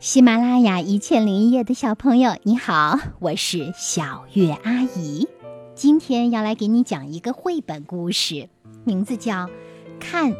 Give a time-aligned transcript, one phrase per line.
[0.00, 5.28] 喜马拉雅一千零一夜的小朋友，你好，我是小月阿姨。
[5.74, 8.48] 今天要来给你讲一个绘本故事，
[8.84, 9.46] 名字叫
[10.00, 10.34] 《看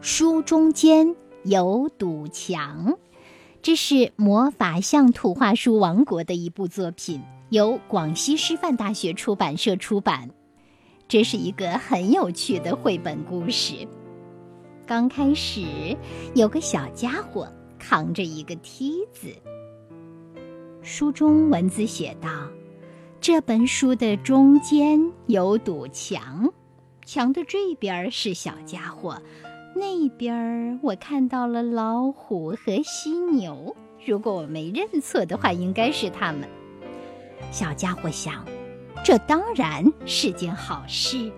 [0.00, 1.14] 书中间
[1.44, 2.88] 有堵墙》。
[3.62, 10.28] 这是魔法象图画书王国的一部作品，由广西师范大学出版社出版。
[11.06, 13.86] 这是一个很有趣的绘本故事。
[14.84, 15.62] 刚开始
[16.34, 17.48] 有个小家伙。
[17.86, 19.28] 扛着一个梯子。
[20.80, 22.30] 书中文字写道
[23.20, 26.50] ：“这本书的中间有堵墙，
[27.04, 29.20] 墙的这边是小家伙，
[29.76, 33.76] 那边我看到了老虎和犀牛。
[34.06, 36.48] 如果我没认错的话，应该是他们。”
[37.52, 38.46] 小家伙想
[39.04, 41.30] ：“这当然是件好事。”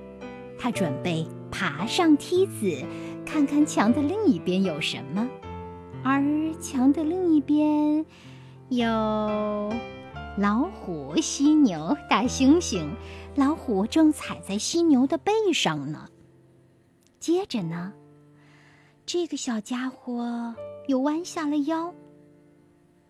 [0.56, 2.84] 他准备爬上梯子，
[3.24, 5.28] 看看墙的另一边有什么。
[6.08, 6.22] 而
[6.60, 8.06] 墙的另一边，
[8.68, 8.86] 有
[10.38, 12.88] 老虎、犀牛、大猩猩。
[13.34, 16.08] 老虎正踩在犀牛的背上呢。
[17.18, 17.92] 接着呢，
[19.04, 20.54] 这个小家伙
[20.86, 21.92] 又弯下了腰。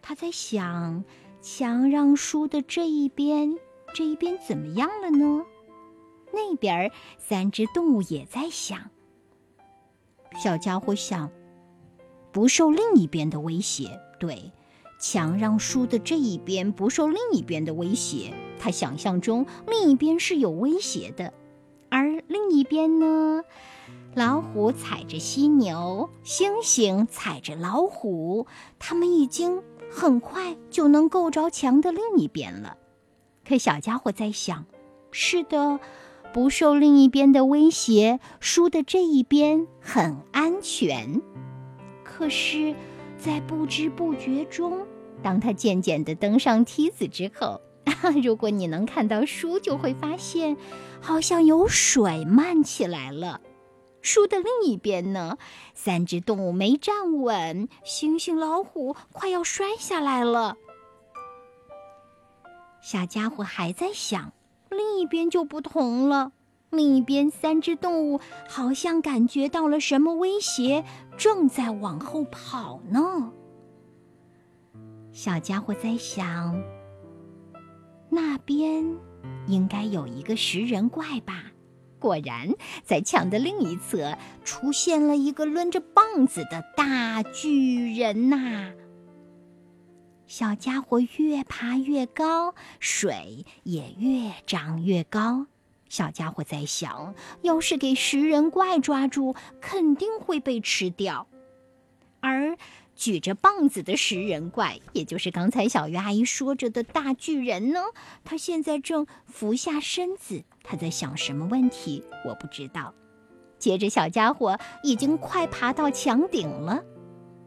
[0.00, 1.04] 他在想，
[1.42, 3.54] 墙让书的这一边，
[3.92, 5.44] 这一边怎么样了呢？
[6.32, 8.80] 那边三只动物也在想。
[10.42, 11.30] 小家伙想。
[12.36, 14.52] 不受另一边的威胁，对，
[15.00, 18.34] 墙让书的这一边不受另一边的威胁。
[18.58, 21.32] 他想象中另一边是有威胁的，
[21.88, 23.42] 而另一边呢，
[24.14, 28.46] 老虎踩着犀牛，猩猩踩着老虎，
[28.78, 32.76] 他们已经很快就能够着墙的另一边了。
[33.48, 34.66] 可小家伙在想：
[35.10, 35.80] 是的，
[36.34, 41.22] 不受另一边的威胁，书的这一边很安全。
[42.16, 42.74] 可是，
[43.18, 44.86] 在不知不觉中，
[45.22, 47.60] 当他渐渐地登上梯子之后，
[48.24, 50.56] 如果你能看到书，就会发现，
[50.98, 53.42] 好像有水漫起来了。
[54.00, 55.36] 书的另一边呢，
[55.74, 60.56] 三只动物没站稳，猩猩、老虎快要摔下来了。
[62.80, 64.32] 小家伙还在想，
[64.70, 66.32] 另一边就不同了。
[66.70, 70.84] 另一边，三只动物好像感觉到了什么威胁，
[71.16, 73.32] 正在往后跑呢。
[75.12, 76.62] 小家伙在想：
[78.10, 78.84] 那边
[79.46, 81.44] 应该有一个食人怪吧？
[81.98, 82.52] 果然，
[82.84, 88.72] 在墙的另一侧出现了一个抡着棒子的大巨人呐！
[90.26, 95.46] 小家伙越爬越高，水也越涨越高。
[95.88, 101.26] 小家伙在想：要是给食人怪抓住，肯定会被吃掉。
[102.20, 102.56] 而
[102.94, 107.80] 举着棒子的食人怪，也就是刚才小鱼阿姨说着的大巨人呢？
[108.24, 112.02] 他现在正俯下身子，他在想什么问题？
[112.24, 112.94] 我不知道。
[113.58, 116.82] 接着，小家伙已经快爬到墙顶了。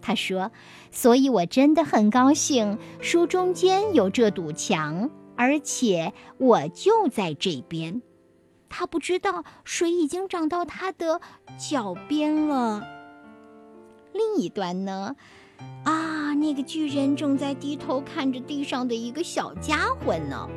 [0.01, 0.51] 他说
[0.91, 8.01] ：“所以我真的很高兴，书中间有这堵墙，而且我就在这边。”
[8.69, 11.19] 他不知道水已经涨到他的
[11.57, 12.83] 脚边了。
[14.13, 15.15] 另一端呢？
[15.83, 20.47] 啊，那个巨人正在低头看着地上的一个小家伙呢。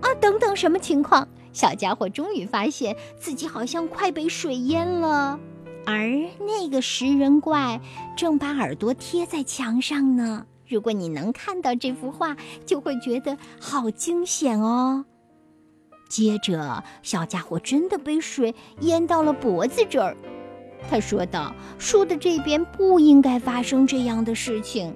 [0.00, 1.26] 啊，等等，什么情况？
[1.52, 5.38] 小家伙终于发现自己好像快被水淹了，
[5.84, 6.08] 而
[6.40, 7.80] 那个食人怪
[8.16, 10.46] 正把耳朵贴在墙上呢。
[10.66, 12.34] 如果你能看到这幅画，
[12.64, 15.04] 就会觉得好惊险哦。
[16.12, 20.14] 接着，小家伙真的被水淹到了脖子这儿。
[20.90, 24.94] 他说道：“树的这边不应该发生这样的事情，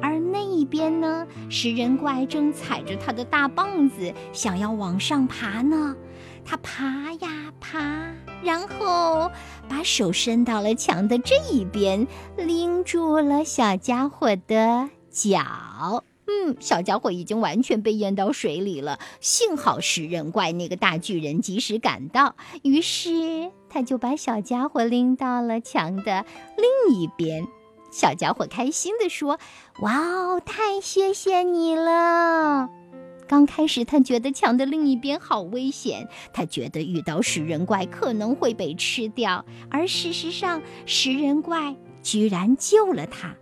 [0.00, 1.26] 而那一边呢？
[1.50, 5.94] 食人怪正踩着他的大棒子，想要往上爬呢。
[6.46, 7.78] 他爬呀爬，
[8.42, 9.30] 然后
[9.68, 12.06] 把手伸到了墙的这一边，
[12.38, 16.04] 拎住了小家伙的脚。”
[16.44, 18.98] 嗯，小家伙已经完全被淹到水里了。
[19.20, 26.24] 幸好食人怪那个大巨人及时赶到，于是他就把小家伙拎到了墙的
[26.56, 27.46] 另一边。
[27.90, 29.38] 小家伙开心地说
[29.82, 32.70] ：“哇哦，太谢谢你了！”
[33.28, 43.34] 刚开始他觉得墙的另一边好危险，他觉得遇到食人怪可能会被吃掉，而事实上食人怪居然救了他。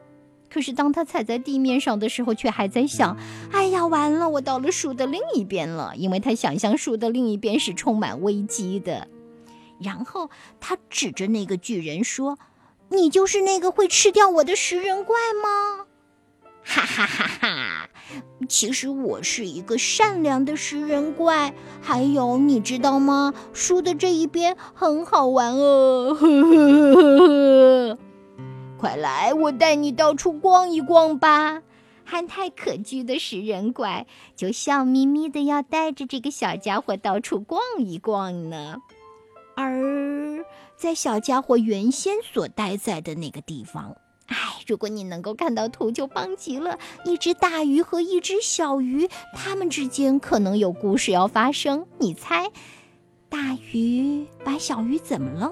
[0.53, 3.17] 可是，当他踩在地面上的时候，却还在想
[3.53, 9.07] ：“哎呀，完了，我到了树的另一边了。”因为他想象树的另一边是充满危机的。
[9.81, 10.29] 然后
[10.61, 12.37] 他指着那个巨人说
[12.91, 15.87] ：“你就是那个会吃掉我的食人怪吗？”
[16.63, 17.89] 哈哈哈哈！
[18.49, 21.55] 其实我是一个善良的食人怪。
[21.81, 23.33] 还有，你知道吗？
[23.55, 26.15] 书的这一边很好玩哦。
[26.15, 27.99] 呵呵呵呵
[28.81, 31.63] 快来，我带你到处逛一逛吧。
[32.03, 38.79] 憨态可掬的食人怪就笑眯眯的要带着这个小家伙到处逛一逛呢。
[39.55, 40.43] 而
[40.79, 43.95] 在小家伙原先所待在的那个地方。
[44.29, 44.37] 哎，
[44.67, 46.79] 如果你能够看到图，就棒极了。
[47.05, 51.87] 一只大鱼和一只小鱼，它们之间可能有故事要发生。
[51.99, 52.51] 你猜，
[53.29, 55.51] 大鱼把小鱼怎么了？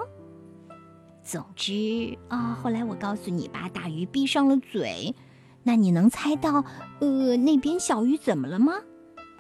[1.29, 5.15] 总之啊，后来我告诉你吧，大鱼闭上了嘴。
[5.63, 6.65] 那你能猜到，
[7.01, 8.73] 呃，那边小鱼怎么了吗？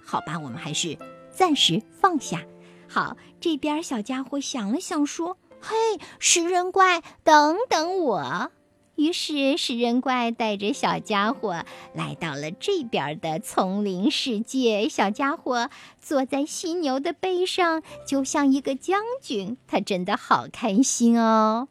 [0.04, 0.98] 好吧，我们还是
[1.30, 2.44] 暂时放下。
[2.88, 5.74] 好，这边小家伙想了想，说：“嘿，
[6.18, 8.50] 食人怪，等等我。”
[8.96, 11.64] 于是，食人怪带着小家伙
[11.94, 14.90] 来到了这边的丛林世界。
[14.90, 19.56] 小家伙坐在犀牛的背上，就像一个将军。
[19.66, 21.68] 他真的好开心哦。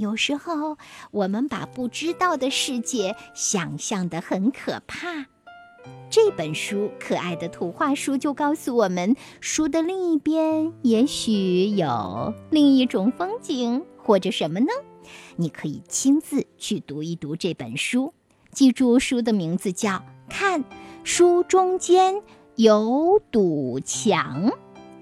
[0.00, 0.78] 有时候，
[1.10, 5.26] 我们把不知道的世界想象的很可怕。
[6.08, 14.68] 这本书，可爱的图画书，就告诉我们：书的另一边，也许有另一种风景，或者什么呢？
[15.36, 18.14] 你可以亲自去读一读这本书，
[18.52, 19.90] 记住书的名字叫
[20.30, 20.64] 《看
[21.04, 22.22] 书中间
[22.56, 24.46] 有堵墙》。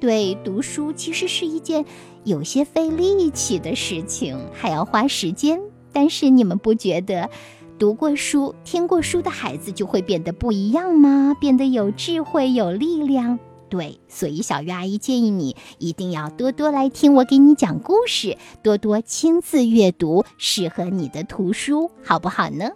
[0.00, 1.84] 对，读书其实是一件
[2.28, 5.60] 有些费力气的事情，还要花时间。
[5.92, 7.30] 但是你们不觉得，
[7.78, 11.34] 读过书、听过书的孩子就会变得不一样吗？
[11.40, 13.38] 变得有智慧、有力量。
[13.70, 22.70] 对，所以小鱼阿姨建议你一定要多多来听我给你讲故事，多多亲自阅读适合你的图书，好不好呢？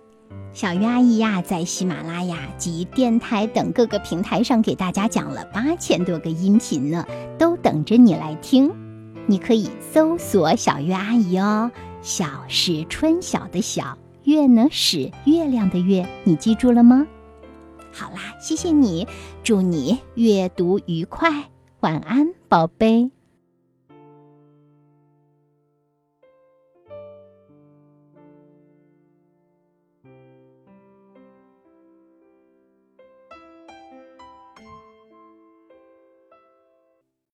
[0.53, 7.07] 小鱼阿姨呀，在喜马拉雅及电台等各个平台上给大家讲了八千多个音频呢，
[7.39, 8.71] 都等着你来听。
[9.27, 11.71] 你可以搜索小月阿姨哦，
[12.03, 17.07] 小是春晓的小，月呢是月亮的月，你记住了吗？
[17.93, 19.07] 好啦，谢谢你，
[19.43, 23.11] 祝你阅读愉快，晚安，宝贝。